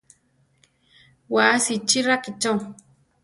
[1.33, 2.51] Wasi chi rakícho.